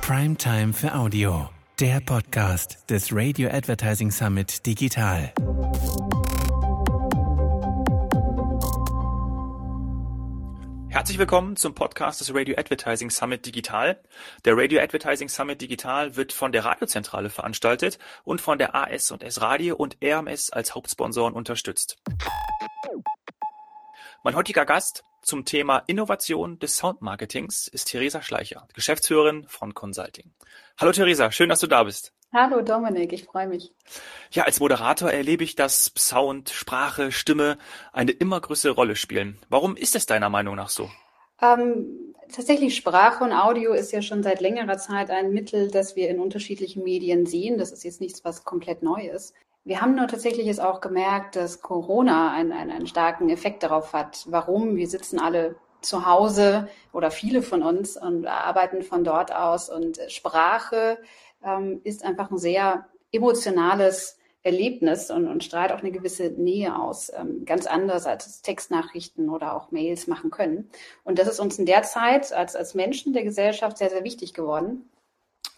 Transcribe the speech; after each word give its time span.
Primetime 0.00 0.72
für 0.72 0.94
Audio, 0.94 1.50
der 1.78 2.00
Podcast 2.00 2.78
des 2.88 3.14
Radio 3.14 3.50
Advertising 3.50 4.10
Summit 4.10 4.64
Digital. 4.64 5.32
Herzlich 10.98 11.18
willkommen 11.20 11.54
zum 11.54 11.76
Podcast 11.76 12.20
des 12.20 12.34
Radio 12.34 12.56
Advertising 12.58 13.08
Summit 13.08 13.46
Digital. 13.46 14.02
Der 14.44 14.56
Radio 14.56 14.80
Advertising 14.80 15.28
Summit 15.28 15.60
Digital 15.60 16.16
wird 16.16 16.32
von 16.32 16.50
der 16.50 16.64
Radiozentrale 16.64 17.30
veranstaltet 17.30 18.00
und 18.24 18.40
von 18.40 18.58
der 18.58 18.74
AS 18.74 19.12
und 19.12 19.22
S 19.22 19.40
Radio 19.40 19.76
und 19.76 19.96
RMS 20.02 20.50
als 20.50 20.74
Hauptsponsoren 20.74 21.34
unterstützt. 21.34 21.98
Mein 24.24 24.34
heutiger 24.34 24.66
Gast 24.66 25.04
zum 25.22 25.44
Thema 25.44 25.84
Innovation 25.86 26.58
des 26.58 26.76
Soundmarketings 26.76 27.68
ist 27.68 27.84
Theresa 27.84 28.20
Schleicher, 28.20 28.66
Geschäftsführerin 28.74 29.46
von 29.46 29.74
Consulting. 29.74 30.32
Hallo 30.78 30.90
Theresa, 30.90 31.30
schön, 31.30 31.48
dass 31.48 31.60
du 31.60 31.68
da 31.68 31.84
bist. 31.84 32.12
Hallo 32.30 32.60
Dominik, 32.60 33.14
ich 33.14 33.24
freue 33.24 33.48
mich. 33.48 33.72
Ja, 34.30 34.44
als 34.44 34.60
Moderator 34.60 35.10
erlebe 35.10 35.44
ich, 35.44 35.56
dass 35.56 35.90
Sound, 35.96 36.50
Sprache, 36.50 37.10
Stimme 37.10 37.56
eine 37.90 38.10
immer 38.10 38.38
größere 38.38 38.74
Rolle 38.74 38.96
spielen. 38.96 39.38
Warum 39.48 39.76
ist 39.76 39.96
es 39.96 40.04
deiner 40.04 40.28
Meinung 40.28 40.54
nach 40.54 40.68
so? 40.68 40.90
Ähm, 41.40 42.14
tatsächlich 42.30 42.76
Sprache 42.76 43.24
und 43.24 43.32
Audio 43.32 43.72
ist 43.72 43.92
ja 43.92 44.02
schon 44.02 44.22
seit 44.22 44.42
längerer 44.42 44.76
Zeit 44.76 45.10
ein 45.10 45.32
Mittel, 45.32 45.70
das 45.70 45.96
wir 45.96 46.10
in 46.10 46.20
unterschiedlichen 46.20 46.84
Medien 46.84 47.24
sehen. 47.24 47.56
Das 47.56 47.72
ist 47.72 47.82
jetzt 47.84 48.02
nichts, 48.02 48.22
was 48.26 48.44
komplett 48.44 48.82
neu 48.82 49.08
ist. 49.08 49.34
Wir 49.64 49.80
haben 49.80 49.94
nur 49.94 50.06
tatsächlich 50.06 50.46
jetzt 50.46 50.60
auch 50.60 50.82
gemerkt, 50.82 51.34
dass 51.34 51.62
Corona 51.62 52.32
einen, 52.34 52.52
einen, 52.52 52.70
einen 52.70 52.86
starken 52.86 53.30
Effekt 53.30 53.62
darauf 53.62 53.94
hat. 53.94 54.26
Warum? 54.28 54.76
Wir 54.76 54.86
sitzen 54.86 55.18
alle 55.18 55.56
zu 55.80 56.06
Hause 56.06 56.68
oder 56.92 57.10
viele 57.10 57.40
von 57.40 57.62
uns 57.62 57.96
und 57.96 58.26
arbeiten 58.26 58.82
von 58.82 59.04
dort 59.04 59.34
aus 59.34 59.70
und 59.70 59.98
Sprache 60.08 60.98
ähm, 61.44 61.80
ist 61.84 62.04
einfach 62.04 62.30
ein 62.30 62.38
sehr 62.38 62.86
emotionales 63.12 64.18
Erlebnis 64.42 65.10
und, 65.10 65.26
und 65.26 65.42
strahlt 65.42 65.72
auch 65.72 65.80
eine 65.80 65.90
gewisse 65.90 66.30
Nähe 66.30 66.78
aus, 66.78 67.10
ähm, 67.14 67.44
ganz 67.44 67.66
anders 67.66 68.06
als 68.06 68.40
Textnachrichten 68.42 69.28
oder 69.28 69.54
auch 69.54 69.70
Mails 69.72 70.06
machen 70.06 70.30
können. 70.30 70.70
Und 71.04 71.18
das 71.18 71.28
ist 71.28 71.40
uns 71.40 71.58
in 71.58 71.66
der 71.66 71.82
Zeit 71.82 72.32
als, 72.32 72.54
als 72.54 72.74
Menschen 72.74 73.12
der 73.12 73.24
Gesellschaft 73.24 73.78
sehr, 73.78 73.90
sehr 73.90 74.04
wichtig 74.04 74.34
geworden. 74.34 74.88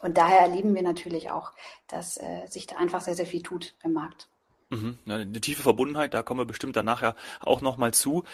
Und 0.00 0.16
daher 0.16 0.40
erleben 0.40 0.74
wir 0.74 0.82
natürlich 0.82 1.30
auch, 1.30 1.52
dass 1.86 2.16
äh, 2.16 2.46
sich 2.48 2.66
da 2.66 2.76
einfach 2.76 3.02
sehr, 3.02 3.14
sehr 3.14 3.26
viel 3.26 3.42
tut 3.42 3.74
im 3.84 3.92
Markt. 3.92 4.28
Mhm, 4.70 4.98
eine 5.06 5.40
tiefe 5.40 5.62
Verbundenheit, 5.62 6.14
da 6.14 6.22
kommen 6.22 6.40
wir 6.40 6.46
bestimmt 6.46 6.76
dann 6.76 6.86
nachher 6.86 7.16
auch 7.40 7.60
nochmal 7.60 7.92
zu. 7.92 8.24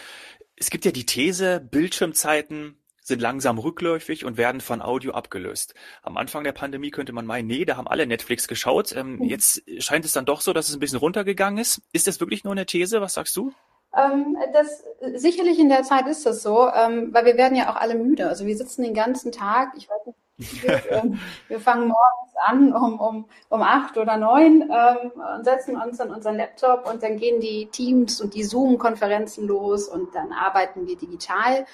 Es 0.55 0.71
gibt 0.71 0.85
ja 0.85 0.93
die 0.93 1.07
These, 1.07 1.61
Bildschirmzeiten 1.61 2.79
sind 3.07 3.23
langsam 3.23 3.59
rückläufig 3.59 4.25
und 4.25 4.37
werden 4.37 4.61
von 4.61 4.83
Audio 4.83 5.13
abgelöst. 5.13 5.75
Am 6.03 6.17
Anfang 6.17 6.43
der 6.43 6.53
Pandemie 6.53 6.91
könnte 6.91 7.13
man 7.13 7.25
meinen, 7.25 7.47
nee, 7.47 7.65
da 7.65 7.77
haben 7.77 7.87
alle 7.87 8.05
Netflix 8.05 8.49
geschaut. 8.49 8.95
Ähm, 8.97 9.19
mhm. 9.19 9.23
Jetzt 9.23 9.63
scheint 9.79 10.05
es 10.05 10.13
dann 10.13 10.25
doch 10.25 10.41
so, 10.41 10.53
dass 10.53 10.69
es 10.69 10.75
ein 10.75 10.81
bisschen 10.81 10.99
runtergegangen 10.99 11.59
ist. 11.59 11.83
Ist 11.93 12.09
das 12.09 12.19
wirklich 12.19 12.43
nur 12.43 12.53
eine 12.53 12.67
These? 12.67 13.01
Was 13.01 13.15
sagst 13.15 13.37
du? 13.37 13.53
Ähm, 13.97 14.37
das 14.53 14.83
sicherlich 15.15 15.61
in 15.61 15.69
der 15.69 15.85
Zeit 15.85 16.09
ist 16.09 16.27
das 16.27 16.43
so, 16.43 16.69
ähm, 16.69 17.11
weil 17.13 17.25
wir 17.25 17.37
werden 17.37 17.57
ja 17.57 17.71
auch 17.71 17.77
alle 17.77 17.95
müde. 17.95 18.29
Also 18.29 18.45
wir 18.45 18.57
sitzen 18.57 18.83
den 18.83 18.95
ganzen 18.95 19.31
Tag, 19.31 19.73
ich 19.77 19.89
weiß 19.89 20.07
nicht, 20.07 20.63
wir, 20.63 20.83
ähm, 20.91 21.21
wir 21.49 21.61
fangen 21.61 21.89
morgens 21.89 22.35
an 22.45 22.73
um, 22.73 23.01
um, 23.01 23.25
um 23.49 23.63
acht 23.63 23.97
oder 23.97 24.17
neun 24.17 24.63
ähm, 24.63 25.13
und 25.37 25.45
setzen 25.45 25.81
uns 25.81 26.01
an 26.01 26.11
unseren 26.11 26.37
Laptop 26.37 26.91
und 26.91 27.03
dann 27.03 27.17
gehen 27.17 27.41
die 27.41 27.67
Teams 27.67 28.21
und 28.21 28.35
die 28.35 28.45
Zoom-Konferenzen 28.45 29.47
los 29.47 29.89
und 29.89 30.15
dann 30.15 30.33
arbeiten 30.33 30.87
wir 30.87 30.97
digital 30.97 31.67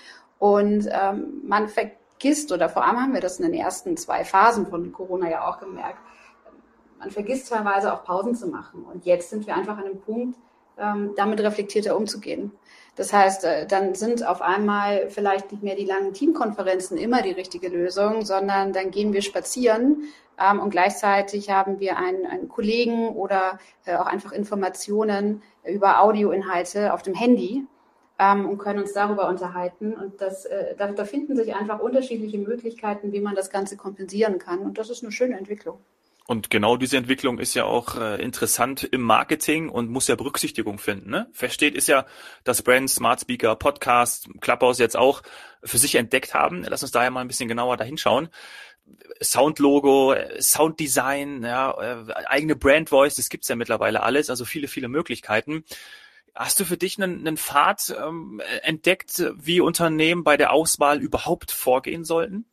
und 0.42 0.88
ähm, 0.90 1.40
man 1.44 1.68
vergisst, 1.68 2.50
oder 2.50 2.68
vor 2.68 2.84
allem 2.84 3.00
haben 3.00 3.14
wir 3.14 3.20
das 3.20 3.38
in 3.38 3.44
den 3.44 3.54
ersten 3.54 3.96
zwei 3.96 4.24
Phasen 4.24 4.66
von 4.66 4.90
Corona 4.90 5.30
ja 5.30 5.48
auch 5.48 5.60
gemerkt, 5.60 6.00
man 6.98 7.12
vergisst 7.12 7.48
teilweise 7.48 7.94
auch 7.94 8.02
Pausen 8.02 8.34
zu 8.34 8.48
machen. 8.48 8.82
Und 8.82 9.06
jetzt 9.06 9.30
sind 9.30 9.46
wir 9.46 9.54
einfach 9.54 9.78
an 9.78 9.84
einem 9.84 10.00
Punkt, 10.00 10.36
ähm, 10.76 11.12
damit 11.14 11.38
reflektierter 11.38 11.96
umzugehen. 11.96 12.50
Das 12.96 13.12
heißt, 13.12 13.44
äh, 13.44 13.66
dann 13.68 13.94
sind 13.94 14.26
auf 14.26 14.42
einmal 14.42 15.10
vielleicht 15.10 15.52
nicht 15.52 15.62
mehr 15.62 15.76
die 15.76 15.84
langen 15.84 16.12
Teamkonferenzen 16.12 16.98
immer 16.98 17.22
die 17.22 17.30
richtige 17.30 17.68
Lösung, 17.68 18.24
sondern 18.24 18.72
dann 18.72 18.90
gehen 18.90 19.12
wir 19.12 19.22
spazieren 19.22 20.08
ähm, 20.40 20.58
und 20.58 20.70
gleichzeitig 20.70 21.50
haben 21.50 21.78
wir 21.78 21.98
einen, 21.98 22.26
einen 22.26 22.48
Kollegen 22.48 23.10
oder 23.10 23.60
äh, 23.84 23.94
auch 23.94 24.06
einfach 24.06 24.32
Informationen 24.32 25.40
über 25.64 26.02
Audioinhalte 26.02 26.92
auf 26.92 27.02
dem 27.02 27.14
Handy 27.14 27.64
ähm, 28.22 28.48
und 28.48 28.58
können 28.58 28.80
uns 28.80 28.92
darüber 28.92 29.28
unterhalten. 29.28 29.94
Und 29.94 30.20
das, 30.20 30.44
äh, 30.44 30.76
da, 30.76 30.92
da 30.92 31.04
finden 31.04 31.36
sich 31.36 31.54
einfach 31.54 31.80
unterschiedliche 31.80 32.38
Möglichkeiten, 32.38 33.12
wie 33.12 33.20
man 33.20 33.34
das 33.34 33.50
Ganze 33.50 33.76
kompensieren 33.76 34.38
kann. 34.38 34.60
Und 34.60 34.78
das 34.78 34.90
ist 34.90 35.02
eine 35.02 35.12
schöne 35.12 35.36
Entwicklung. 35.36 35.78
Und 36.26 36.50
genau 36.50 36.76
diese 36.76 36.96
Entwicklung 36.96 37.40
ist 37.40 37.54
ja 37.54 37.64
auch 37.64 37.96
äh, 37.96 38.22
interessant 38.22 38.84
im 38.84 39.02
Marketing 39.02 39.68
und 39.68 39.90
muss 39.90 40.06
ja 40.06 40.14
Berücksichtigung 40.14 40.78
finden. 40.78 41.10
Ne? 41.10 41.28
Feststeht 41.32 41.74
ist 41.74 41.88
ja, 41.88 42.06
dass 42.44 42.62
Brands, 42.62 42.94
Smart 42.94 43.20
Speaker, 43.20 43.56
Podcast, 43.56 44.28
Clubhouse 44.40 44.78
jetzt 44.78 44.96
auch 44.96 45.22
für 45.64 45.78
sich 45.78 45.96
entdeckt 45.96 46.32
haben. 46.32 46.64
Lass 46.66 46.82
uns 46.82 46.92
daher 46.92 47.10
mal 47.10 47.22
ein 47.22 47.28
bisschen 47.28 47.48
genauer 47.48 47.76
dahinschauen. 47.76 48.28
Soundlogo, 49.20 50.14
Sounddesign, 50.38 51.42
ja, 51.42 51.72
äh, 51.80 52.12
eigene 52.26 52.56
Brand 52.56 52.88
Voice, 52.90 53.16
das 53.16 53.28
gibt's 53.28 53.48
ja 53.48 53.56
mittlerweile 53.56 54.02
alles, 54.02 54.30
also 54.30 54.44
viele, 54.44 54.68
viele 54.68 54.88
Möglichkeiten. 54.88 55.64
Hast 56.34 56.58
du 56.60 56.64
für 56.64 56.76
dich 56.76 57.00
einen, 57.00 57.20
einen 57.20 57.36
Pfad 57.36 57.94
ähm, 57.98 58.40
entdeckt, 58.62 59.22
wie 59.36 59.60
Unternehmen 59.60 60.24
bei 60.24 60.36
der 60.36 60.52
Auswahl 60.52 61.00
überhaupt 61.00 61.50
vorgehen 61.50 62.04
sollten? 62.04 62.46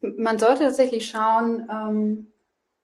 Man 0.00 0.38
sollte 0.38 0.64
tatsächlich 0.64 1.08
schauen, 1.08 1.68
ähm, 1.70 2.32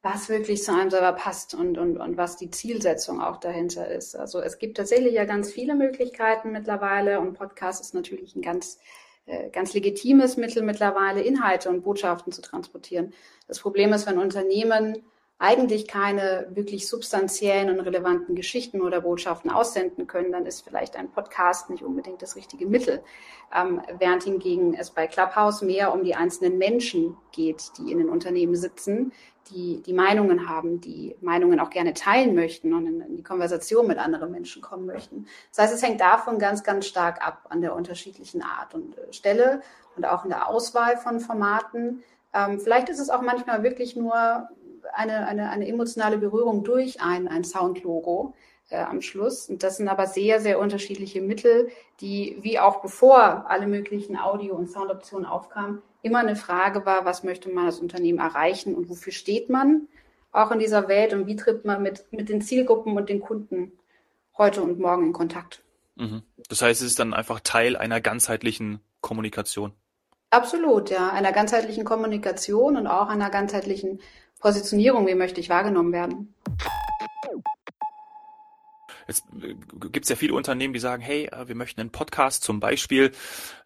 was 0.02 0.28
wirklich 0.28 0.62
zu 0.62 0.72
einem 0.72 0.90
selber 0.90 1.12
passt 1.12 1.54
und, 1.54 1.78
und, 1.78 1.96
und 1.96 2.16
was 2.16 2.36
die 2.36 2.50
Zielsetzung 2.50 3.20
auch 3.20 3.38
dahinter 3.38 3.88
ist. 3.88 4.14
Also 4.14 4.40
es 4.40 4.58
gibt 4.58 4.76
tatsächlich 4.76 5.14
ja 5.14 5.24
ganz 5.24 5.50
viele 5.50 5.74
Möglichkeiten 5.74 6.52
mittlerweile 6.52 7.18
und 7.18 7.34
Podcast 7.34 7.80
ist 7.80 7.94
natürlich 7.94 8.36
ein 8.36 8.42
ganz 8.42 8.78
äh, 9.26 9.50
ganz 9.50 9.74
legitimes 9.74 10.36
Mittel 10.36 10.62
mittlerweile, 10.62 11.20
Inhalte 11.20 11.68
und 11.68 11.82
Botschaften 11.82 12.32
zu 12.32 12.42
transportieren. 12.42 13.12
Das 13.48 13.58
Problem 13.58 13.92
ist, 13.92 14.06
wenn 14.06 14.18
Unternehmen 14.18 15.02
eigentlich 15.38 15.86
keine 15.86 16.46
wirklich 16.50 16.88
substanziellen 16.88 17.68
und 17.70 17.80
relevanten 17.80 18.34
Geschichten 18.34 18.80
oder 18.80 19.02
Botschaften 19.02 19.50
aussenden 19.50 20.06
können, 20.06 20.32
dann 20.32 20.46
ist 20.46 20.62
vielleicht 20.62 20.96
ein 20.96 21.10
Podcast 21.10 21.68
nicht 21.68 21.82
unbedingt 21.82 22.22
das 22.22 22.36
richtige 22.36 22.66
Mittel. 22.66 23.02
Ähm, 23.54 23.82
während 23.98 24.22
hingegen 24.22 24.74
es 24.74 24.90
bei 24.90 25.06
Clubhouse 25.06 25.60
mehr 25.60 25.92
um 25.92 26.04
die 26.04 26.14
einzelnen 26.14 26.56
Menschen 26.56 27.16
geht, 27.32 27.72
die 27.76 27.92
in 27.92 27.98
den 27.98 28.08
Unternehmen 28.08 28.56
sitzen, 28.56 29.12
die 29.50 29.82
die 29.82 29.92
Meinungen 29.92 30.48
haben, 30.48 30.80
die 30.80 31.16
Meinungen 31.20 31.60
auch 31.60 31.70
gerne 31.70 31.92
teilen 31.92 32.34
möchten 32.34 32.72
und 32.72 32.86
in, 32.86 33.00
in 33.02 33.16
die 33.16 33.22
Konversation 33.22 33.86
mit 33.86 33.98
anderen 33.98 34.32
Menschen 34.32 34.62
kommen 34.62 34.86
möchten. 34.86 35.26
Das 35.50 35.64
heißt, 35.64 35.74
es 35.74 35.82
hängt 35.82 36.00
davon 36.00 36.38
ganz, 36.38 36.64
ganz 36.64 36.86
stark 36.86 37.24
ab 37.24 37.46
an 37.50 37.60
der 37.60 37.74
unterschiedlichen 37.74 38.42
Art 38.42 38.74
und 38.74 38.96
äh, 38.96 39.12
Stelle 39.12 39.60
und 39.96 40.06
auch 40.06 40.24
in 40.24 40.30
der 40.30 40.48
Auswahl 40.48 40.96
von 40.96 41.20
Formaten. 41.20 42.02
Ähm, 42.32 42.58
vielleicht 42.58 42.88
ist 42.88 43.00
es 43.00 43.10
auch 43.10 43.22
manchmal 43.22 43.62
wirklich 43.62 43.96
nur 43.96 44.48
eine, 44.92 45.26
eine, 45.26 45.50
eine 45.50 45.66
emotionale 45.66 46.18
Berührung 46.18 46.64
durch 46.64 47.00
ein, 47.00 47.28
ein 47.28 47.44
Soundlogo 47.44 48.34
äh, 48.70 48.78
am 48.78 49.02
Schluss. 49.02 49.48
Und 49.48 49.62
das 49.62 49.76
sind 49.76 49.88
aber 49.88 50.06
sehr, 50.06 50.40
sehr 50.40 50.58
unterschiedliche 50.58 51.20
Mittel, 51.20 51.68
die, 52.00 52.38
wie 52.40 52.58
auch 52.58 52.82
bevor 52.82 53.48
alle 53.48 53.66
möglichen 53.66 54.16
Audio- 54.16 54.56
und 54.56 54.70
Soundoptionen 54.70 55.26
aufkamen, 55.26 55.82
immer 56.02 56.18
eine 56.20 56.36
Frage 56.36 56.86
war, 56.86 57.04
was 57.04 57.24
möchte 57.24 57.48
man 57.50 57.66
als 57.66 57.80
Unternehmen 57.80 58.18
erreichen 58.18 58.74
und 58.74 58.88
wofür 58.88 59.12
steht 59.12 59.50
man 59.50 59.88
auch 60.32 60.50
in 60.50 60.58
dieser 60.58 60.88
Welt 60.88 61.12
und 61.14 61.26
wie 61.26 61.36
tritt 61.36 61.64
man 61.64 61.82
mit, 61.82 62.04
mit 62.12 62.28
den 62.28 62.42
Zielgruppen 62.42 62.96
und 62.96 63.08
den 63.08 63.20
Kunden 63.20 63.72
heute 64.36 64.62
und 64.62 64.78
morgen 64.78 65.06
in 65.06 65.12
Kontakt. 65.12 65.62
Mhm. 65.96 66.22
Das 66.48 66.60
heißt, 66.62 66.82
es 66.82 66.88
ist 66.88 66.98
dann 66.98 67.14
einfach 67.14 67.40
Teil 67.40 67.76
einer 67.76 68.00
ganzheitlichen 68.00 68.80
Kommunikation. 69.00 69.72
Absolut, 70.30 70.90
ja, 70.90 71.10
einer 71.10 71.32
ganzheitlichen 71.32 71.84
Kommunikation 71.84 72.76
und 72.76 72.86
auch 72.86 73.08
einer 73.08 73.30
ganzheitlichen 73.30 74.00
Positionierung, 74.40 75.06
wie 75.06 75.14
möchte 75.14 75.40
ich 75.40 75.48
wahrgenommen 75.48 75.92
werden. 75.92 76.34
Jetzt 79.08 79.24
äh, 79.40 79.54
gibt 79.90 80.04
es 80.04 80.08
ja 80.08 80.16
viele 80.16 80.34
Unternehmen, 80.34 80.74
die 80.74 80.80
sagen, 80.80 81.02
hey, 81.02 81.26
äh, 81.26 81.48
wir 81.48 81.54
möchten 81.54 81.80
einen 81.80 81.90
Podcast 81.90 82.42
zum 82.42 82.60
Beispiel 82.60 83.12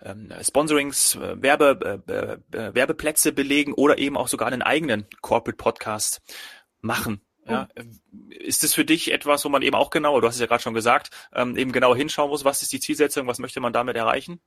ähm, 0.03 0.33
Sponsorings, 0.43 1.15
äh, 1.17 1.41
Werbe, 1.43 2.03
äh, 2.07 2.57
äh, 2.57 2.75
Werbeplätze 2.75 3.33
belegen 3.33 3.73
oder 3.73 3.99
eben 3.99 4.17
auch 4.17 4.29
sogar 4.29 4.49
einen 4.49 4.63
eigenen 4.63 5.07
Corporate 5.21 5.57
Podcast 5.57 6.23
machen. 6.81 7.21
Ja, 7.47 7.69
mhm. 7.77 8.31
ist 8.31 8.63
das 8.63 8.75
für 8.75 8.85
dich 8.85 9.13
etwas, 9.13 9.45
wo 9.45 9.49
man 9.49 9.63
eben 9.63 9.75
auch 9.75 9.91
genauer, 9.91 10.21
du 10.21 10.27
hast 10.27 10.35
es 10.37 10.41
ja 10.41 10.47
gerade 10.47 10.63
schon 10.63 10.75
gesagt, 10.75 11.11
ähm, 11.35 11.57
eben 11.57 11.73
genauer 11.73 11.97
hinschauen 11.97 12.31
muss, 12.31 12.45
was 12.45 12.63
ist 12.63 12.73
die 12.73 12.81
Zielsetzung, 12.81 13.27
was 13.27 13.39
möchte 13.39 13.61
man 13.61 13.73
damit 13.73 13.97
erreichen? 13.97 14.41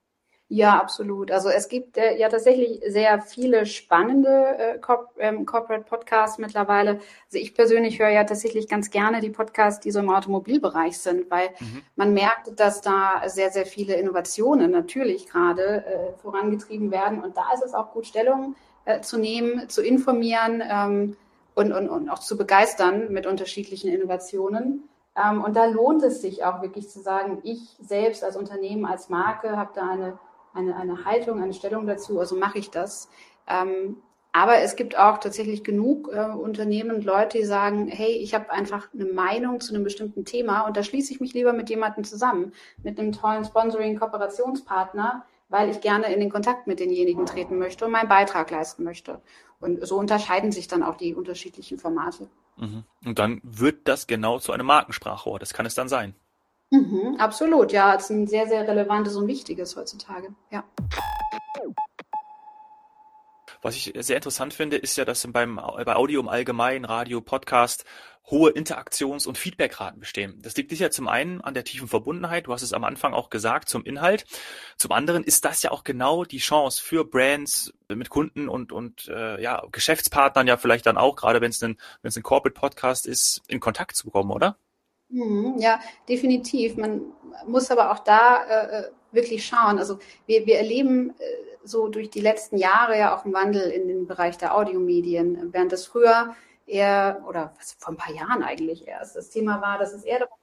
Ja, 0.54 0.80
absolut. 0.80 1.32
Also 1.32 1.50
es 1.50 1.68
gibt 1.68 1.98
äh, 1.98 2.16
ja 2.16 2.30
tatsächlich 2.30 2.80
sehr 2.88 3.20
viele 3.24 3.66
spannende 3.66 4.56
äh, 4.60 4.78
Corp 4.78 5.10
ähm, 5.18 5.48
Corporate 5.48 5.84
Podcasts 5.84 6.38
mittlerweile. 6.38 7.00
Also 7.26 7.40
ich 7.40 7.56
persönlich 7.56 7.98
höre 7.98 8.10
ja 8.10 8.24
tatsächlich 8.24 8.68
ganz 8.68 8.92
gerne 8.92 9.20
die 9.20 9.32
Podcasts, 9.32 9.80
die 9.80 9.90
so 9.90 9.98
im 9.98 10.12
Automobilbereich 10.12 11.00
sind, 11.00 11.32
weil 11.32 11.50
mhm. 11.60 11.82
man 11.96 12.14
merkt, 12.14 12.60
dass 12.60 12.82
da 12.82 13.24
sehr, 13.26 13.50
sehr 13.50 13.66
viele 13.66 13.96
Innovationen 13.96 14.70
natürlich 14.70 15.26
gerade 15.26 15.84
äh, 15.88 16.22
vorangetrieben 16.22 16.92
werden. 16.92 17.24
Und 17.24 17.36
da 17.36 17.46
ist 17.56 17.64
es 17.64 17.74
auch 17.74 17.92
gut, 17.92 18.06
Stellung 18.06 18.56
äh, 18.86 19.02
zu 19.02 19.18
nehmen, 19.18 19.70
zu 19.70 19.82
informieren 19.82 20.62
ähm, 20.70 21.18
und, 21.56 21.72
und, 21.72 21.90
und 21.90 22.10
auch 22.10 22.20
zu 22.20 22.38
begeistern 22.38 23.12
mit 23.12 23.26
unterschiedlichen 23.26 23.90
Innovationen. 23.90 24.88
Ähm, 25.18 25.44
und 25.44 25.56
da 25.56 25.66
lohnt 25.66 26.04
es 26.04 26.22
sich 26.22 26.44
auch 26.44 26.62
wirklich 26.62 26.92
zu 26.92 27.00
sagen, 27.00 27.40
ich 27.42 27.76
selbst 27.82 28.24
als 28.24 28.36
Unternehmen, 28.36 28.86
als 28.86 29.10
Marke 29.10 29.58
habe 29.58 29.72
da 29.74 29.90
eine 29.90 30.20
eine, 30.54 30.76
eine 30.76 31.06
Haltung, 31.06 31.42
eine 31.42 31.54
Stellung 31.54 31.88
dazu, 31.88 32.20
also 32.20 32.36
mache 32.36 32.60
ich 32.60 32.70
das. 32.70 33.10
Ähm, 33.48 33.98
aber 34.36 34.58
es 34.62 34.76
gibt 34.76 34.98
auch 34.98 35.20
tatsächlich 35.20 35.64
genug 35.64 36.10
äh, 36.12 36.26
Unternehmen 36.26 36.92
und 36.92 37.06
Leute, 37.06 37.38
die 37.38 37.46
sagen, 37.46 37.88
hey, 37.88 38.14
ich 38.14 38.34
habe 38.34 38.52
einfach 38.52 38.92
eine 38.92 39.06
Meinung 39.06 39.60
zu 39.60 39.74
einem 39.74 39.84
bestimmten 39.84 40.26
Thema 40.26 40.62
und 40.62 40.76
da 40.76 40.82
schließe 40.82 41.14
ich 41.14 41.20
mich 41.20 41.34
lieber 41.34 41.54
mit 41.54 41.70
jemandem 41.70 42.04
zusammen, 42.04 42.52
mit 42.82 43.00
einem 43.00 43.12
tollen 43.12 43.46
Sponsoring-Kooperationspartner, 43.46 45.24
weil 45.50 45.70
ich 45.70 45.82
gerne 45.82 46.12
in 46.12 46.20
den 46.20 46.32
Kontakt 46.32 46.66
mit 46.66 46.80
denjenigen 46.80 47.28
treten 47.28 47.60
möchte 47.60 47.86
und 47.86 47.92
meinen 47.92 48.10
Beitrag 48.10 48.50
leisten 48.50 48.84
möchte. 48.84 49.22
Und 49.60 49.86
so 49.86 49.98
unterscheiden 49.98 50.52
sich 50.52 50.68
dann 50.68 50.82
auch 50.82 50.96
die 50.96 51.14
unterschiedlichen 51.14 51.78
Formate. 51.78 52.28
Mhm. 52.58 52.84
Und 53.06 53.20
dann 53.20 53.40
wird 53.44 53.88
das 53.88 54.08
genau 54.08 54.40
zu 54.40 54.52
einem 54.52 54.66
Markensprachrohr. 54.66 55.38
Das 55.38 55.54
kann 55.54 55.68
es 55.68 55.76
dann 55.76 55.88
sein. 55.88 56.16
Mhm, 56.74 57.18
absolut, 57.20 57.72
ja, 57.72 57.94
es 57.94 58.06
ist 58.06 58.10
ein 58.10 58.26
sehr, 58.26 58.48
sehr 58.48 58.68
relevantes 58.68 59.16
und 59.16 59.28
wichtiges 59.28 59.76
heutzutage, 59.76 60.30
ja. 60.50 60.64
Was 63.62 63.76
ich 63.76 63.94
sehr 64.00 64.16
interessant 64.16 64.56
finde, 64.56 64.78
ist 64.78 64.98
ja, 64.98 65.06
dass 65.06 65.26
beim, 65.32 65.58
bei 65.58 65.96
Audio 65.96 66.20
im 66.20 66.28
Allgemeinen, 66.28 66.84
Radio, 66.84 67.22
Podcast, 67.22 67.86
hohe 68.26 68.50
Interaktions- 68.50 69.28
und 69.28 69.38
Feedbackraten 69.38 70.00
bestehen. 70.00 70.40
Das 70.42 70.58
liegt 70.58 70.72
sicher 70.72 70.90
zum 70.90 71.08
einen 71.08 71.42
an 71.42 71.54
der 71.54 71.64
tiefen 71.64 71.88
Verbundenheit, 71.88 72.48
du 72.48 72.54
hast 72.54 72.64
es 72.64 72.74
am 72.74 72.84
Anfang 72.84 73.14
auch 73.14 73.30
gesagt, 73.30 73.70
zum 73.70 73.86
Inhalt. 73.86 74.26
Zum 74.76 74.94
anderen 74.94 75.24
ist 75.24 75.46
das 75.46 75.62
ja 75.62 75.70
auch 75.70 75.84
genau 75.84 76.24
die 76.24 76.40
Chance 76.40 76.82
für 76.82 77.06
Brands 77.06 77.72
mit 77.88 78.10
Kunden 78.10 78.50
und, 78.50 78.72
und 78.72 79.08
äh, 79.10 79.40
ja, 79.40 79.64
Geschäftspartnern 79.72 80.48
ja 80.48 80.58
vielleicht 80.58 80.88
dann 80.88 80.98
auch, 80.98 81.18
gerade 81.18 81.40
wenn 81.40 81.52
es 81.52 81.62
ein, 81.62 81.78
wenn 82.02 82.10
es 82.10 82.18
ein 82.18 82.24
Corporate 82.24 82.60
Podcast 82.60 83.06
ist, 83.06 83.44
in 83.48 83.60
Kontakt 83.60 83.96
zu 83.96 84.10
kommen, 84.10 84.32
oder? 84.32 84.58
Mhm, 85.14 85.60
ja, 85.60 85.80
definitiv. 86.10 86.76
Man 86.76 87.04
muss 87.46 87.70
aber 87.70 87.92
auch 87.92 88.00
da 88.00 88.44
äh, 88.46 88.80
äh, 88.80 88.92
wirklich 89.12 89.46
schauen. 89.46 89.78
Also 89.78 90.00
wir, 90.26 90.48
wir 90.48 90.58
erleben 90.58 91.12
äh, 91.12 91.24
so 91.64 91.88
durch 91.88 92.10
die 92.10 92.20
letzten 92.20 92.58
Jahre 92.58 92.98
ja 92.98 93.16
auch 93.16 93.24
einen 93.24 93.34
Wandel 93.34 93.70
in 93.70 93.88
den 93.88 94.08
Bereich 94.08 94.40
der 94.40 94.58
Audiomedien, 94.58 95.54
während 95.54 95.72
das 95.72 95.86
früher 95.86 96.36
eher, 96.66 97.24
oder 97.28 97.54
was, 97.60 97.76
vor 97.78 97.94
ein 97.94 97.98
paar 97.98 98.14
Jahren 98.14 98.42
eigentlich 98.42 98.88
erst, 98.88 99.16
das 99.16 99.30
Thema 99.30 99.62
war, 99.62 99.78
dass 99.78 99.94
es 99.94 100.04
eher 100.04 100.20
darum 100.20 100.36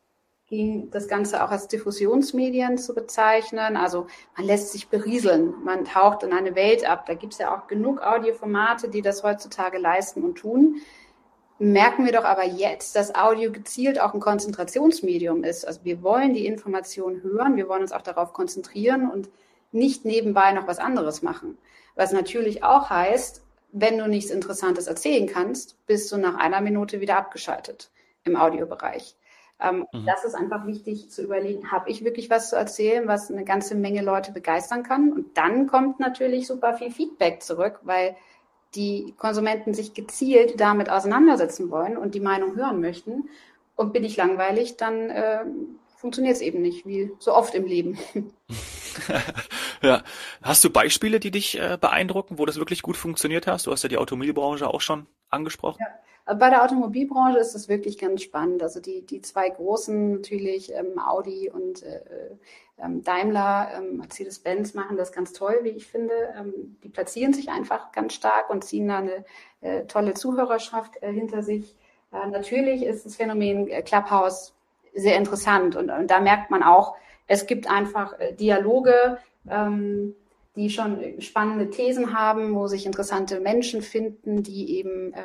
ging, 0.47 0.91
das 0.91 1.09
Ganze 1.09 1.43
auch 1.43 1.51
als 1.51 1.67
Diffusionsmedien 1.67 2.79
zu 2.79 2.95
bezeichnen. 2.95 3.77
Also 3.77 4.07
man 4.37 4.47
lässt 4.47 4.71
sich 4.71 4.89
berieseln, 4.89 5.53
man 5.65 5.85
taucht 5.85 6.23
in 6.23 6.33
eine 6.33 6.55
Welt 6.55 6.89
ab. 6.89 7.07
Da 7.07 7.15
gibt 7.15 7.33
es 7.33 7.41
ja 7.41 7.57
auch 7.57 7.67
genug 7.67 8.03
Audioformate, 8.03 8.89
die 8.89 9.03
das 9.03 9.25
heutzutage 9.25 9.79
leisten 9.79 10.23
und 10.23 10.37
tun 10.37 10.81
merken 11.61 12.07
wir 12.07 12.13
doch 12.13 12.25
aber 12.25 12.45
jetzt, 12.45 12.97
dass 12.97 13.15
Audio 13.15 13.53
gezielt 13.53 14.01
auch 14.01 14.15
ein 14.15 14.21
Konzentrationsmedium 14.21 15.45
ist. 15.45 15.67
Also 15.67 15.81
wir 15.85 16.03
wollen 16.03 16.33
die 16.33 16.47
Information 16.47 17.23
hören, 17.23 17.57
wir 17.57 17.69
wollen 17.69 17.83
uns 17.83 17.93
auch 17.93 18.03
darauf 18.03 18.33
konzentrieren 18.33 19.11
und 19.11 19.29
nicht 19.71 20.05
nebenbei 20.05 20.53
noch 20.53 20.67
was 20.67 20.79
anderes 20.79 21.23
machen. 21.23 21.59
Was 21.95 22.13
natürlich 22.13 22.65
auch 22.65 22.89
heißt, 22.89 23.43
wenn 23.73 23.99
du 23.99 24.09
nichts 24.09 24.31
Interessantes 24.31 24.87
erzählen 24.87 25.27
kannst, 25.27 25.77
bist 25.87 26.11
du 26.11 26.17
nach 26.17 26.35
einer 26.37 26.63
Minute 26.63 27.01
wieder 27.01 27.19
abgeschaltet 27.19 27.91
im 28.25 28.37
Audiobereich. 28.37 29.17
Ähm, 29.61 29.87
mhm. 29.93 30.07
Das 30.07 30.25
ist 30.25 30.35
einfach 30.35 30.67
wichtig 30.67 31.11
zu 31.11 31.23
überlegen, 31.23 31.71
habe 31.71 31.91
ich 31.91 32.03
wirklich 32.05 32.31
was 32.31 32.49
zu 32.49 32.57
erzählen, 32.57 33.07
was 33.07 33.31
eine 33.31 33.45
ganze 33.45 33.75
Menge 33.75 34.03
Leute 34.03 34.33
begeistern 34.33 34.83
kann? 34.83 35.13
Und 35.13 35.37
dann 35.37 35.67
kommt 35.67 36.01
natürlich 36.01 36.47
super 36.47 36.73
viel 36.75 36.91
Feedback 36.91 37.43
zurück, 37.43 37.81
weil 37.83 38.17
die 38.75 39.15
Konsumenten 39.17 39.75
sich 39.75 39.95
gezielt 39.95 40.61
damit 40.61 40.91
auseinandersetzen 40.91 41.71
wollen 41.71 41.97
und 41.97 42.15
die 42.15 42.21
Meinung 42.21 42.57
hören 42.57 42.81
möchten. 42.81 43.29
Und 43.77 43.93
bin 43.93 44.05
ich 44.05 44.17
langweilig, 44.17 44.77
dann 44.77 45.11
äh, 45.11 45.45
funktioniert 45.97 46.37
es 46.37 46.43
eben 46.43 46.63
nicht, 46.63 46.87
wie 46.87 47.11
so 47.19 47.35
oft 47.35 47.55
im 47.55 47.67
Leben. 47.67 47.99
ja. 49.83 50.03
Hast 50.43 50.63
du 50.65 50.71
Beispiele, 50.71 51.21
die 51.21 51.31
dich 51.31 51.59
äh, 51.59 51.79
beeindrucken, 51.81 52.39
wo 52.39 52.47
das 52.47 52.57
wirklich 52.57 52.83
gut 52.83 52.97
funktioniert 52.97 53.47
hast? 53.47 53.67
Du 53.67 53.73
hast 53.73 53.83
ja 53.83 53.89
die 53.89 53.99
Automobilbranche 53.99 54.69
auch 54.69 54.81
schon 54.81 55.07
angesprochen. 55.31 55.79
Ja. 55.81 56.10
Bei 56.39 56.51
der 56.51 56.63
Automobilbranche 56.65 57.39
ist 57.39 57.55
es 57.55 57.69
wirklich 57.69 57.99
ganz 57.99 58.23
spannend. 58.23 58.63
Also 58.63 58.81
die, 58.81 59.03
die 59.03 59.21
zwei 59.21 59.49
großen 59.49 60.13
natürlich, 60.13 60.73
ähm, 60.73 60.99
Audi 60.99 61.51
und 61.51 61.83
äh, 61.83 62.01
ähm, 62.83 63.03
Daimler, 63.03 63.71
ähm, 63.77 63.99
Mercedes-Benz 63.99 64.75
machen 64.75 64.97
das 64.97 65.13
ganz 65.13 65.33
toll, 65.33 65.61
wie 65.63 65.71
ich 65.71 65.87
finde. 65.87 66.15
Ähm, 66.39 66.77
die 66.83 66.89
platzieren 66.89 67.33
sich 67.33 67.51
einfach 67.51 67.93
ganz 67.93 68.15
stark 68.15 68.51
und 68.51 68.65
ziehen 68.65 68.89
da 68.89 68.99
eine 68.99 69.25
äh, 69.61 69.85
tolle 69.85 70.15
Zuhörerschaft 70.15 71.03
äh, 71.03 71.13
hinter 71.13 71.43
sich. 71.43 71.77
Äh, 72.13 72.29
natürlich 72.29 72.83
ist 72.83 73.07
das 73.07 73.17
Phänomen 73.17 73.69
äh, 73.69 73.83
Clubhouse 73.83 74.55
sehr 74.95 75.17
interessant 75.17 75.77
und, 75.77 75.91
und, 75.91 76.11
da 76.11 76.21
merkt 76.21 76.51
man 76.51 76.63
auch, 76.63 76.97
es 77.27 77.47
gibt 77.47 77.71
einfach 77.71 78.19
äh, 78.19 78.33
Dialoge, 78.33 79.19
ähm, 79.49 80.15
die 80.57 80.69
schon 80.69 81.21
spannende 81.21 81.71
Thesen 81.71 82.19
haben, 82.19 82.55
wo 82.55 82.67
sich 82.67 82.87
interessante 82.87 83.39
Menschen 83.41 83.83
finden, 83.83 84.43
die 84.43 84.79
eben 84.79 85.13
äh, 85.13 85.23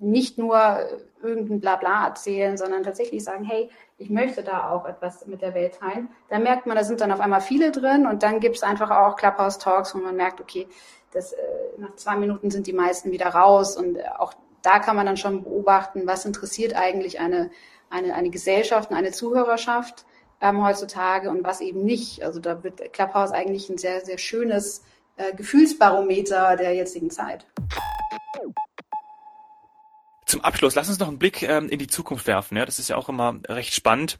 nicht 0.00 0.38
nur 0.38 0.78
irgendein 1.22 1.60
Blabla 1.60 2.06
erzählen, 2.06 2.56
sondern 2.56 2.82
tatsächlich 2.82 3.24
sagen, 3.24 3.44
hey, 3.44 3.70
ich 3.96 4.10
möchte 4.10 4.42
da 4.42 4.70
auch 4.70 4.86
etwas 4.86 5.26
mit 5.26 5.42
der 5.42 5.54
Welt 5.54 5.78
teilen. 5.80 6.08
Da 6.28 6.38
merkt 6.38 6.66
man, 6.66 6.76
da 6.76 6.84
sind 6.84 7.00
dann 7.00 7.12
auf 7.12 7.20
einmal 7.20 7.40
viele 7.40 7.72
drin 7.72 8.06
und 8.06 8.22
dann 8.22 8.40
gibt 8.40 8.56
es 8.56 8.62
einfach 8.62 8.90
auch 8.90 9.16
Clubhouse-Talks, 9.16 9.94
wo 9.94 9.98
man 9.98 10.16
merkt, 10.16 10.40
okay, 10.40 10.68
das, 11.12 11.32
äh, 11.32 11.38
nach 11.78 11.94
zwei 11.96 12.16
Minuten 12.16 12.50
sind 12.50 12.66
die 12.66 12.72
meisten 12.72 13.10
wieder 13.10 13.28
raus 13.28 13.76
und 13.76 13.96
äh, 13.96 14.04
auch 14.18 14.34
da 14.62 14.78
kann 14.78 14.96
man 14.96 15.06
dann 15.06 15.16
schon 15.16 15.44
beobachten, 15.44 16.02
was 16.06 16.24
interessiert 16.24 16.74
eigentlich 16.74 17.20
eine, 17.20 17.50
eine, 17.90 18.14
eine 18.14 18.30
Gesellschaft 18.30 18.90
und 18.90 18.96
eine 18.96 19.12
Zuhörerschaft 19.12 20.04
ähm, 20.40 20.64
heutzutage 20.64 21.30
und 21.30 21.44
was 21.44 21.60
eben 21.60 21.84
nicht. 21.84 22.22
Also 22.22 22.40
da 22.40 22.62
wird 22.62 22.92
Clubhouse 22.92 23.32
eigentlich 23.32 23.68
ein 23.68 23.78
sehr, 23.78 24.04
sehr 24.04 24.18
schönes 24.18 24.82
äh, 25.16 25.34
Gefühlsbarometer 25.34 26.56
der 26.56 26.74
jetzigen 26.74 27.10
Zeit. 27.10 27.46
Zum 30.28 30.42
Abschluss, 30.42 30.74
lass 30.74 30.90
uns 30.90 30.98
noch 30.98 31.08
einen 31.08 31.18
Blick 31.18 31.42
ähm, 31.42 31.70
in 31.70 31.78
die 31.78 31.86
Zukunft 31.86 32.26
werfen. 32.26 32.58
Ja, 32.58 32.66
das 32.66 32.78
ist 32.78 32.90
ja 32.90 32.96
auch 32.96 33.08
immer 33.08 33.40
recht 33.48 33.72
spannend. 33.72 34.18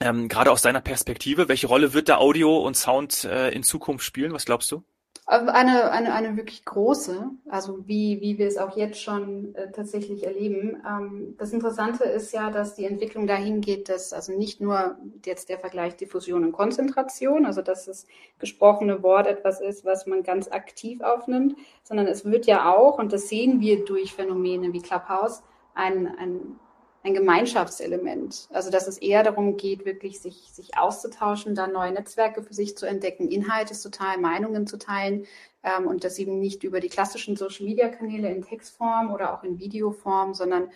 Ähm, 0.00 0.26
gerade 0.26 0.50
aus 0.50 0.62
deiner 0.62 0.80
Perspektive, 0.80 1.50
welche 1.50 1.66
Rolle 1.66 1.92
wird 1.92 2.08
der 2.08 2.18
Audio 2.18 2.56
und 2.66 2.78
Sound 2.78 3.24
äh, 3.24 3.50
in 3.50 3.62
Zukunft 3.62 4.06
spielen? 4.06 4.32
Was 4.32 4.46
glaubst 4.46 4.72
du? 4.72 4.82
Eine, 5.26 5.92
eine, 5.92 6.14
eine 6.14 6.36
wirklich 6.38 6.64
große, 6.64 7.28
also 7.50 7.86
wie, 7.86 8.22
wie 8.22 8.38
wir 8.38 8.48
es 8.48 8.56
auch 8.56 8.74
jetzt 8.74 9.02
schon 9.02 9.54
äh, 9.54 9.70
tatsächlich 9.70 10.24
erleben. 10.24 10.82
Ähm, 10.84 11.34
das 11.38 11.52
Interessante 11.52 12.04
ist 12.04 12.32
ja, 12.32 12.50
dass 12.50 12.74
die 12.74 12.86
Entwicklung 12.86 13.26
dahin 13.26 13.60
geht, 13.60 13.90
dass 13.90 14.14
also 14.14 14.32
nicht 14.32 14.62
nur 14.62 14.96
jetzt 15.26 15.50
der 15.50 15.58
Vergleich 15.58 15.94
Diffusion 15.94 16.42
und 16.42 16.52
Konzentration, 16.52 17.44
also 17.44 17.60
dass 17.60 17.84
das 17.84 18.06
gesprochene 18.38 19.02
Wort 19.02 19.26
etwas 19.26 19.60
ist, 19.60 19.84
was 19.84 20.06
man 20.06 20.22
ganz 20.22 20.48
aktiv 20.48 21.02
aufnimmt, 21.02 21.54
sondern 21.82 22.06
es 22.06 22.24
wird 22.24 22.46
ja 22.46 22.74
auch, 22.74 22.98
und 22.98 23.12
das 23.12 23.28
sehen 23.28 23.60
wir 23.60 23.84
durch 23.84 24.14
Phänomene 24.14 24.72
wie 24.72 24.80
Clubhouse, 24.80 25.42
ein, 25.80 26.06
ein, 26.18 26.60
ein 27.02 27.14
Gemeinschaftselement. 27.14 28.48
Also 28.52 28.70
dass 28.70 28.86
es 28.86 28.98
eher 28.98 29.22
darum 29.22 29.56
geht, 29.56 29.84
wirklich 29.84 30.20
sich, 30.20 30.52
sich 30.52 30.76
auszutauschen, 30.76 31.54
da 31.54 31.66
neue 31.66 31.92
Netzwerke 31.92 32.42
für 32.42 32.54
sich 32.54 32.76
zu 32.76 32.86
entdecken, 32.86 33.28
Inhalte 33.28 33.74
zu 33.74 33.90
teilen, 33.90 34.20
Meinungen 34.20 34.66
zu 34.66 34.78
teilen 34.78 35.26
ähm, 35.62 35.86
und 35.86 36.04
das 36.04 36.18
eben 36.18 36.38
nicht 36.38 36.62
über 36.62 36.80
die 36.80 36.88
klassischen 36.88 37.36
Social-Media-Kanäle 37.36 38.30
in 38.30 38.42
Textform 38.42 39.12
oder 39.12 39.34
auch 39.34 39.42
in 39.42 39.58
Videoform, 39.58 40.34
sondern 40.34 40.70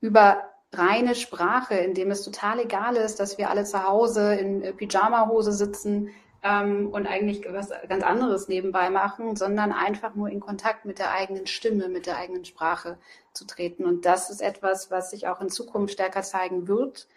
über 0.00 0.42
reine 0.72 1.14
Sprache, 1.14 1.74
in 1.74 1.94
dem 1.94 2.10
es 2.10 2.22
total 2.22 2.60
egal 2.60 2.96
ist, 2.96 3.20
dass 3.20 3.38
wir 3.38 3.50
alle 3.50 3.64
zu 3.64 3.86
Hause 3.86 4.34
in 4.34 4.62
äh, 4.62 4.72
Pyjama-Hose 4.72 5.52
sitzen, 5.52 6.10
ähm, 6.44 6.90
und 6.92 7.06
eigentlich 7.06 7.42
was 7.50 7.70
ganz 7.88 8.04
anderes 8.04 8.48
nebenbei 8.48 8.90
machen, 8.90 9.34
sondern 9.34 9.72
einfach 9.72 10.14
nur 10.14 10.28
in 10.28 10.40
Kontakt 10.40 10.84
mit 10.84 10.98
der 10.98 11.10
eigenen 11.10 11.46
Stimme, 11.46 11.88
mit 11.88 12.06
der 12.06 12.18
eigenen 12.18 12.44
Sprache 12.44 12.98
zu 13.32 13.46
treten. 13.46 13.86
Und 13.86 14.04
das 14.04 14.28
ist 14.28 14.42
etwas, 14.42 14.90
was 14.90 15.10
sich 15.10 15.26
auch 15.26 15.40
in 15.40 15.48
Zukunft 15.48 15.94
stärker 15.94 16.22
zeigen 16.22 16.68
wird 16.68 17.08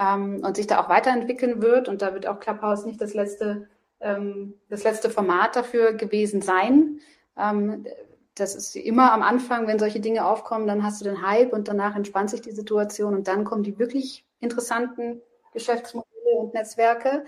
ähm, 0.00 0.42
und 0.44 0.56
sich 0.56 0.66
da 0.66 0.82
auch 0.82 0.88
weiterentwickeln 0.88 1.62
wird. 1.62 1.88
Und 1.88 2.02
da 2.02 2.12
wird 2.12 2.26
auch 2.26 2.40
Clubhouse 2.40 2.84
nicht 2.84 3.00
das 3.00 3.14
letzte, 3.14 3.68
ähm, 4.00 4.54
das 4.68 4.82
letzte 4.82 5.10
Format 5.10 5.54
dafür 5.54 5.92
gewesen 5.92 6.42
sein. 6.42 6.98
Ähm, 7.38 7.86
das 8.34 8.56
ist 8.56 8.74
immer 8.74 9.12
am 9.12 9.22
Anfang, 9.22 9.68
wenn 9.68 9.78
solche 9.78 10.00
Dinge 10.00 10.26
aufkommen, 10.26 10.66
dann 10.66 10.82
hast 10.82 11.00
du 11.00 11.04
den 11.04 11.24
Hype 11.24 11.52
und 11.52 11.68
danach 11.68 11.94
entspannt 11.94 12.30
sich 12.30 12.40
die 12.40 12.50
Situation 12.50 13.14
und 13.14 13.28
dann 13.28 13.44
kommen 13.44 13.62
die 13.62 13.78
wirklich 13.78 14.24
interessanten 14.40 15.20
Geschäftsmodelle 15.52 16.36
und 16.38 16.54
Netzwerke. 16.54 17.24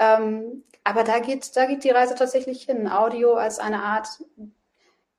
Ähm, 0.00 0.64
aber 0.82 1.04
da 1.04 1.20
geht, 1.20 1.54
da 1.56 1.66
geht 1.66 1.84
die 1.84 1.90
Reise 1.90 2.16
tatsächlich 2.16 2.64
hin. 2.64 2.88
Audio 2.88 3.34
als 3.34 3.58
eine 3.60 3.82
Art 3.82 4.08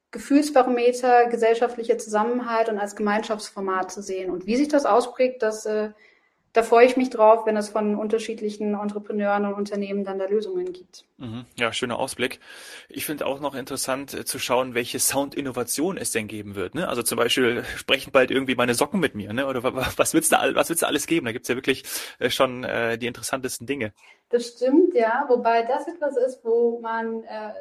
Gefühlsbarometer, 0.10 1.28
gesellschaftlicher 1.28 1.98
Zusammenhalt 1.98 2.68
und 2.68 2.80
als 2.80 2.98
Gemeinschaftsformat 2.98 3.92
zu 3.92 4.02
sehen. 4.02 4.30
Und 4.30 4.46
wie 4.46 4.58
sich 4.58 4.68
das 4.68 4.86
ausprägt, 4.86 5.42
das, 5.44 5.66
äh, 5.66 5.92
da 6.54 6.64
freue 6.64 6.86
ich 6.86 6.98
mich 6.98 7.10
drauf, 7.10 7.46
wenn 7.46 7.56
es 7.56 7.70
von 7.70 7.96
unterschiedlichen 7.96 8.74
Entrepreneuren 8.74 9.46
und 9.46 9.54
Unternehmen 9.54 10.04
dann 10.04 10.20
da 10.20 10.26
Lösungen 10.26 10.74
gibt. 10.74 11.06
Mhm. 11.18 11.46
Ja, 11.58 11.72
schöner 11.72 11.98
Ausblick. 11.98 12.40
Ich 12.90 13.06
finde 13.06 13.26
auch 13.26 13.40
noch 13.40 13.56
interessant 13.56 14.14
äh, 14.14 14.26
zu 14.26 14.38
schauen, 14.38 14.74
welche 14.74 15.00
Soundinnovation 15.00 15.98
es 15.98 16.12
denn 16.12 16.28
geben 16.28 16.56
wird. 16.56 16.76
Ne? 16.76 16.90
Also 16.90 17.04
zum 17.04 17.18
Beispiel 17.18 17.64
sprechen 17.78 18.12
bald 18.12 18.32
irgendwie 18.32 18.56
meine 18.56 18.74
Socken 18.74 19.00
mit 19.00 19.16
mir, 19.16 19.32
ne? 19.32 19.48
Oder 19.48 19.64
was 19.64 20.14
wird's 20.14 20.28
da, 20.28 20.44
was 20.54 20.68
wird's 20.68 20.82
da 20.82 20.88
alles 20.88 21.08
geben? 21.08 21.26
Da 21.26 21.32
gibt's 21.32 21.48
ja 21.48 21.56
wirklich 21.56 21.84
äh, 22.20 22.30
schon 22.30 22.66
äh, 22.66 22.98
die 22.98 23.08
interessantesten 23.08 23.66
Dinge. 23.66 23.94
Das 24.30 24.48
stimmt, 24.48 24.94
ja. 24.94 25.26
Wobei 25.30 25.64
das 25.64 25.88
etwas 25.88 26.18
ist, 26.18 26.44
wo 26.44 26.80
man 26.82 27.24
äh, 27.24 27.54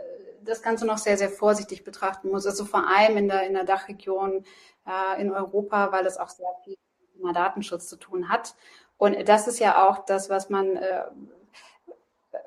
das 0.45 0.63
Ganze 0.63 0.85
noch 0.85 0.99
sehr, 0.99 1.17
sehr 1.17 1.31
vorsichtig 1.31 1.85
betrachten 1.85 2.31
muss. 2.31 2.45
Also 2.45 2.65
vor 2.65 2.89
allem 2.89 3.17
in 3.17 3.29
der, 3.29 3.47
in 3.47 3.55
der 3.55 3.65
Dachregion 3.65 4.45
äh, 4.85 5.21
in 5.21 5.31
Europa, 5.31 5.93
weil 5.93 6.07
es 6.07 6.17
auch 6.17 6.29
sehr 6.29 6.49
viel 6.65 6.77
mit 7.23 7.37
Datenschutz 7.37 7.89
zu 7.89 7.97
tun 7.97 8.29
hat. 8.29 8.55
Und 8.99 9.29
das 9.29 9.49
ist 9.49 9.61
ja 9.61 9.89
auch 9.89 10.05
das, 10.05 10.29
was 10.29 10.51
man, 10.51 10.77
äh, 10.77 11.05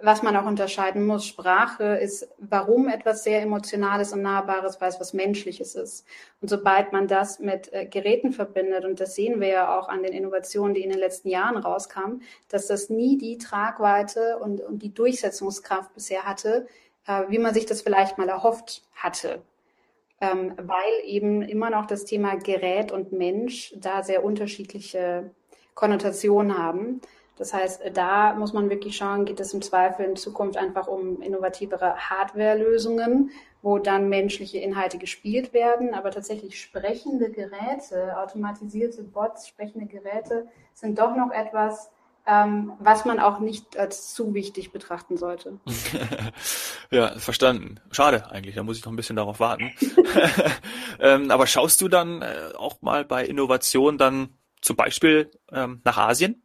was 0.01 0.21
man 0.21 0.37
auch 0.37 0.45
unterscheiden 0.45 1.05
muss. 1.05 1.25
Sprache 1.25 1.95
ist, 1.95 2.29
warum 2.37 2.87
etwas 2.87 3.23
sehr 3.23 3.41
Emotionales 3.41 4.13
und 4.13 4.21
Nahbares, 4.21 4.79
weil 4.79 4.89
es 4.89 4.99
was 4.99 5.13
Menschliches 5.13 5.73
ist. 5.75 6.05
Und 6.41 6.49
sobald 6.49 6.93
man 6.93 7.07
das 7.07 7.39
mit 7.39 7.73
äh, 7.73 7.85
Geräten 7.85 8.33
verbindet, 8.33 8.85
und 8.85 8.99
das 8.99 9.15
sehen 9.15 9.41
wir 9.41 9.47
ja 9.47 9.79
auch 9.79 9.89
an 9.89 10.03
den 10.03 10.13
Innovationen, 10.13 10.75
die 10.75 10.83
in 10.83 10.91
den 10.91 10.99
letzten 10.99 11.29
Jahren 11.29 11.57
rauskamen, 11.57 12.21
dass 12.49 12.67
das 12.67 12.89
nie 12.89 13.17
die 13.17 13.39
Tragweite 13.39 14.37
und, 14.37 14.61
und 14.61 14.83
die 14.83 14.93
Durchsetzungskraft 14.93 15.93
bisher 15.93 16.23
hatte, 16.23 16.67
äh, 17.07 17.23
wie 17.29 17.39
man 17.39 17.53
sich 17.53 17.65
das 17.65 17.81
vielleicht 17.81 18.17
mal 18.17 18.29
erhofft 18.29 18.83
hatte. 18.93 19.41
Ähm, 20.23 20.53
weil 20.55 21.05
eben 21.05 21.41
immer 21.41 21.69
noch 21.69 21.85
das 21.85 22.05
Thema 22.05 22.35
Gerät 22.35 22.93
und 22.93 23.11
Mensch 23.11 23.73
da 23.75 24.03
sehr 24.03 24.23
unterschiedliche 24.23 25.31
Konnotationen 25.73 26.57
haben. 26.57 27.01
Das 27.35 27.53
heißt, 27.53 27.81
da 27.93 28.33
muss 28.33 28.53
man 28.53 28.69
wirklich 28.69 28.95
schauen, 28.95 29.25
geht 29.25 29.41
es 29.41 29.53
im 29.53 29.61
Zweifel 29.61 30.05
in 30.05 30.15
Zukunft 30.15 30.55
einfach 30.55 30.87
um 30.87 31.21
innovativere 31.21 31.97
Hardware-Lösungen, 31.97 33.31
wo 33.61 33.79
dann 33.79 34.07
menschliche 34.07 34.59
Inhalte 34.59 34.97
gespielt 34.97 35.51
werden. 35.51 35.93
Aber 35.93 36.09
tatsächlich 36.09 36.61
sprechende 36.61 37.29
Geräte, 37.29 38.17
automatisierte 38.17 39.03
Bots, 39.03 39.49
sprechende 39.49 39.87
Geräte 39.87 40.47
sind 40.73 40.99
doch 40.99 41.17
noch 41.17 41.31
etwas, 41.31 41.91
ähm, 42.25 42.73
was 42.79 43.05
man 43.05 43.19
auch 43.19 43.39
nicht 43.39 43.77
als 43.77 44.13
zu 44.13 44.33
wichtig 44.33 44.71
betrachten 44.71 45.17
sollte. 45.17 45.59
ja, 46.91 47.17
verstanden. 47.17 47.79
Schade 47.91 48.29
eigentlich, 48.31 48.55
da 48.55 48.63
muss 48.63 48.77
ich 48.77 48.85
noch 48.85 48.93
ein 48.93 48.95
bisschen 48.95 49.17
darauf 49.17 49.39
warten. 49.39 49.71
ähm, 50.99 51.31
aber 51.31 51.47
schaust 51.47 51.81
du 51.81 51.89
dann 51.89 52.21
äh, 52.21 52.53
auch 52.57 52.81
mal 52.81 53.03
bei 53.03 53.25
Innovation 53.25 53.97
dann 53.97 54.37
zum 54.61 54.77
Beispiel 54.77 55.31
ähm, 55.51 55.81
nach 55.83 55.97
Asien? 55.97 56.41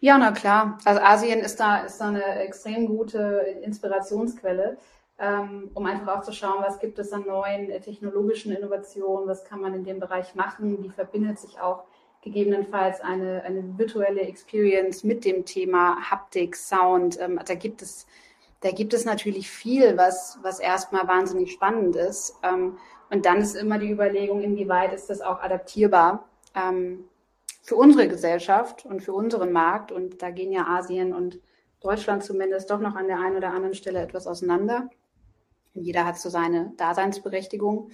Ja, 0.00 0.18
na 0.18 0.32
klar. 0.32 0.78
Also 0.84 1.00
Asien 1.00 1.40
ist 1.40 1.60
da, 1.60 1.78
ist 1.78 1.98
da 1.98 2.08
eine 2.08 2.24
extrem 2.40 2.86
gute 2.86 3.20
Inspirationsquelle, 3.62 4.78
ähm, 5.18 5.70
um 5.74 5.84
einfach 5.86 6.16
auch 6.16 6.22
zu 6.22 6.32
schauen, 6.32 6.62
was 6.62 6.78
gibt 6.78 6.98
es 6.98 7.12
an 7.12 7.26
neuen 7.26 7.70
äh, 7.70 7.80
technologischen 7.80 8.52
Innovationen, 8.52 9.28
was 9.28 9.44
kann 9.44 9.60
man 9.60 9.74
in 9.74 9.84
dem 9.84 10.00
Bereich 10.00 10.34
machen, 10.34 10.82
wie 10.82 10.88
verbindet 10.88 11.38
sich 11.38 11.60
auch 11.60 11.84
gegebenenfalls 12.22 13.00
eine, 13.00 13.42
eine 13.44 13.78
virtuelle 13.78 14.22
Experience 14.22 15.04
mit 15.04 15.24
dem 15.24 15.44
Thema 15.44 16.10
Haptik, 16.10 16.56
Sound. 16.56 17.18
Ähm, 17.20 17.40
da 17.44 17.54
gibt 17.54 17.82
es 17.82 18.06
da 18.60 18.72
gibt 18.72 18.92
es 18.92 19.04
natürlich 19.04 19.50
viel, 19.50 19.96
was, 19.96 20.38
was 20.42 20.58
erstmal 20.58 21.06
wahnsinnig 21.06 21.52
spannend 21.52 21.94
ist. 21.96 22.34
Ähm, 22.42 22.76
und 23.10 23.24
dann 23.24 23.38
ist 23.38 23.54
immer 23.54 23.78
die 23.78 23.90
Überlegung, 23.90 24.42
inwieweit 24.42 24.92
ist 24.92 25.08
das 25.10 25.20
auch 25.20 25.40
adaptierbar 25.40 26.28
ähm, 26.54 27.04
für 27.62 27.76
unsere 27.76 28.08
Gesellschaft 28.08 28.84
und 28.84 29.00
für 29.00 29.12
unseren 29.12 29.52
Markt. 29.52 29.92
Und 29.92 30.22
da 30.22 30.30
gehen 30.30 30.52
ja 30.52 30.66
Asien 30.66 31.14
und 31.14 31.38
Deutschland 31.80 32.24
zumindest 32.24 32.70
doch 32.70 32.80
noch 32.80 32.96
an 32.96 33.06
der 33.06 33.20
einen 33.20 33.36
oder 33.36 33.52
anderen 33.52 33.74
Stelle 33.74 34.00
etwas 34.00 34.26
auseinander. 34.26 34.90
Jeder 35.74 36.04
hat 36.04 36.18
so 36.18 36.28
seine 36.28 36.72
Daseinsberechtigung. 36.76 37.90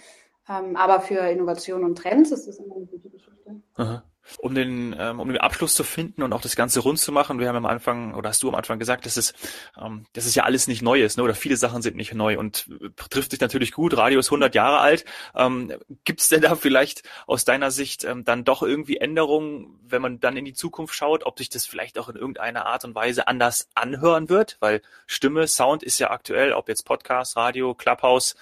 Ähm, 0.48 0.76
aber 0.76 1.00
für 1.00 1.18
Innovation 1.18 1.84
und 1.84 1.98
Trends 1.98 2.30
ist 2.30 2.48
das 2.48 2.56
immer 2.56 2.76
eine 2.76 2.86
gute 2.86 3.10
Geschichte. 3.10 3.60
Aha 3.74 4.02
um 4.38 4.54
den, 4.54 4.94
ähm, 4.98 5.20
um 5.20 5.28
den 5.28 5.38
Abschluss 5.38 5.74
zu 5.74 5.84
finden 5.84 6.22
und 6.22 6.32
auch 6.32 6.40
das 6.40 6.56
Ganze 6.56 6.80
rund 6.80 6.98
zu 6.98 7.12
machen. 7.12 7.38
Wir 7.38 7.48
haben 7.48 7.56
am 7.56 7.66
Anfang, 7.66 8.14
oder 8.14 8.30
hast 8.30 8.42
du 8.42 8.48
am 8.48 8.54
Anfang 8.54 8.78
gesagt, 8.78 9.06
dass 9.06 9.16
es, 9.16 9.34
ähm, 9.80 10.06
dass 10.12 10.26
es 10.26 10.34
ja 10.34 10.44
alles 10.44 10.66
nicht 10.66 10.82
neu 10.82 11.02
ist, 11.02 11.16
ne? 11.16 11.22
oder 11.22 11.34
viele 11.34 11.56
Sachen 11.56 11.82
sind 11.82 11.96
nicht 11.96 12.14
neu 12.14 12.38
und 12.38 12.68
äh, 12.80 12.88
trifft 13.10 13.30
sich 13.30 13.40
natürlich 13.40 13.72
gut. 13.72 13.96
Radio 13.96 14.20
ist 14.20 14.28
100 14.28 14.54
Jahre 14.54 14.78
alt. 14.78 15.04
Ähm, 15.34 15.72
Gibt 16.04 16.20
es 16.20 16.28
denn 16.28 16.40
da 16.40 16.54
vielleicht 16.54 17.02
aus 17.26 17.44
deiner 17.44 17.70
Sicht 17.70 18.04
ähm, 18.04 18.24
dann 18.24 18.44
doch 18.44 18.62
irgendwie 18.62 18.96
Änderungen, 18.96 19.78
wenn 19.86 20.02
man 20.02 20.20
dann 20.20 20.36
in 20.36 20.44
die 20.44 20.54
Zukunft 20.54 20.94
schaut, 20.94 21.24
ob 21.26 21.38
sich 21.38 21.48
das 21.48 21.66
vielleicht 21.66 21.98
auch 21.98 22.08
in 22.08 22.16
irgendeiner 22.16 22.66
Art 22.66 22.84
und 22.84 22.94
Weise 22.94 23.28
anders 23.28 23.68
anhören 23.74 24.28
wird? 24.28 24.56
Weil 24.60 24.82
Stimme, 25.06 25.46
Sound 25.46 25.82
ist 25.82 25.98
ja 25.98 26.10
aktuell, 26.10 26.52
ob 26.52 26.68
jetzt 26.68 26.84
Podcast, 26.84 27.36
Radio, 27.36 27.74
Clubhouse, 27.74 28.36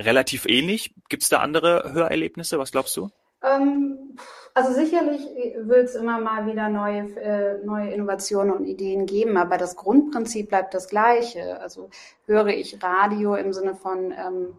relativ 0.00 0.46
ähnlich. 0.46 0.94
Gibt 1.08 1.22
es 1.22 1.28
da 1.28 1.40
andere 1.40 1.92
Hörerlebnisse? 1.92 2.58
Was 2.58 2.72
glaubst 2.72 2.96
du? 2.96 3.10
Ähm, 3.44 4.16
also 4.54 4.72
sicherlich 4.72 5.20
wird 5.56 5.86
es 5.86 5.94
immer 5.94 6.20
mal 6.20 6.46
wieder 6.46 6.68
neue, 6.68 7.00
äh, 7.16 7.64
neue 7.64 7.92
Innovationen 7.92 8.52
und 8.54 8.64
Ideen 8.66 9.06
geben, 9.06 9.36
aber 9.36 9.58
das 9.58 9.76
Grundprinzip 9.76 10.48
bleibt 10.48 10.74
das 10.74 10.88
gleiche. 10.88 11.60
Also 11.60 11.90
höre 12.26 12.48
ich 12.48 12.82
Radio 12.82 13.34
im 13.34 13.52
Sinne 13.52 13.74
von 13.74 14.12
ähm, 14.12 14.56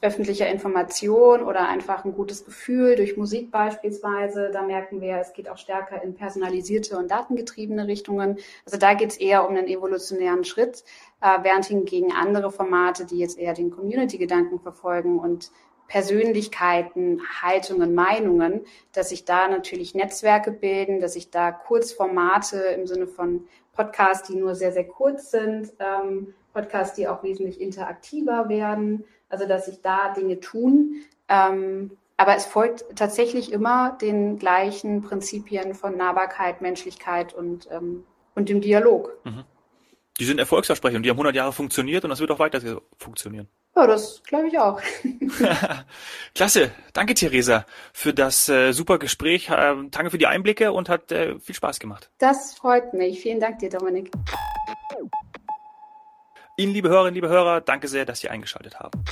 öffentlicher 0.00 0.48
Information 0.48 1.42
oder 1.42 1.68
einfach 1.68 2.04
ein 2.04 2.12
gutes 2.12 2.44
Gefühl 2.44 2.94
durch 2.94 3.16
Musik 3.16 3.50
beispielsweise. 3.50 4.50
Da 4.52 4.62
merken 4.62 5.00
wir, 5.00 5.16
es 5.16 5.32
geht 5.32 5.48
auch 5.48 5.58
stärker 5.58 6.02
in 6.02 6.14
personalisierte 6.14 6.96
und 6.96 7.10
datengetriebene 7.10 7.88
Richtungen. 7.88 8.38
Also 8.64 8.78
da 8.78 8.94
geht 8.94 9.10
es 9.10 9.16
eher 9.16 9.48
um 9.48 9.56
einen 9.56 9.66
evolutionären 9.66 10.44
Schritt, 10.44 10.84
äh, 11.20 11.38
während 11.42 11.64
hingegen 11.64 12.12
andere 12.12 12.52
Formate, 12.52 13.06
die 13.06 13.18
jetzt 13.18 13.38
eher 13.38 13.54
den 13.54 13.70
Community-Gedanken 13.70 14.60
verfolgen 14.60 15.18
und 15.18 15.50
Persönlichkeiten, 15.88 17.20
Haltungen, 17.42 17.94
Meinungen, 17.94 18.60
dass 18.92 19.08
sich 19.08 19.24
da 19.24 19.48
natürlich 19.48 19.94
Netzwerke 19.94 20.52
bilden, 20.52 21.00
dass 21.00 21.14
sich 21.14 21.30
da 21.30 21.50
Kurzformate 21.50 22.58
im 22.58 22.86
Sinne 22.86 23.06
von 23.06 23.48
Podcasts, 23.72 24.28
die 24.28 24.36
nur 24.36 24.54
sehr, 24.54 24.72
sehr 24.72 24.86
kurz 24.86 25.30
sind, 25.30 25.72
ähm, 25.78 26.34
Podcasts, 26.52 26.94
die 26.94 27.08
auch 27.08 27.22
wesentlich 27.22 27.60
interaktiver 27.60 28.48
werden, 28.48 29.04
also 29.28 29.46
dass 29.46 29.66
sich 29.66 29.80
da 29.82 30.12
Dinge 30.12 30.40
tun. 30.40 31.02
Ähm, 31.28 31.92
aber 32.16 32.34
es 32.36 32.44
folgt 32.44 32.84
tatsächlich 32.96 33.52
immer 33.52 33.96
den 34.00 34.38
gleichen 34.38 35.02
Prinzipien 35.02 35.74
von 35.74 35.96
Nahbarkeit, 35.96 36.60
Menschlichkeit 36.60 37.32
und, 37.32 37.68
ähm, 37.70 38.04
und 38.34 38.48
dem 38.48 38.60
Dialog. 38.60 39.16
Mhm. 39.24 39.44
Die 40.18 40.24
sind 40.24 40.40
erfolgsversprechend, 40.40 41.06
die 41.06 41.10
haben 41.10 41.16
100 41.16 41.36
Jahre 41.36 41.52
funktioniert 41.52 42.02
und 42.02 42.10
das 42.10 42.18
wird 42.18 42.32
auch 42.32 42.40
weiter 42.40 42.60
funktionieren. 42.98 43.48
Ja, 43.78 43.86
das 43.86 44.20
glaube 44.24 44.48
ich 44.48 44.58
auch. 44.58 44.80
Klasse. 46.34 46.72
Danke, 46.94 47.14
Theresa, 47.14 47.64
für 47.92 48.12
das 48.12 48.48
äh, 48.48 48.72
super 48.72 48.98
Gespräch. 48.98 49.50
Äh, 49.50 49.76
danke 49.90 50.10
für 50.10 50.18
die 50.18 50.26
Einblicke 50.26 50.72
und 50.72 50.88
hat 50.88 51.12
äh, 51.12 51.38
viel 51.38 51.54
Spaß 51.54 51.78
gemacht. 51.78 52.10
Das 52.18 52.54
freut 52.54 52.92
mich. 52.92 53.20
Vielen 53.20 53.38
Dank 53.38 53.60
dir, 53.60 53.70
Dominik. 53.70 54.10
Ihnen, 56.56 56.72
liebe 56.72 56.88
Hörerinnen, 56.88 57.14
liebe 57.14 57.28
Hörer, 57.28 57.60
danke 57.60 57.86
sehr, 57.86 58.04
dass 58.04 58.18
Sie 58.18 58.28
eingeschaltet 58.28 58.80
haben. 58.80 59.04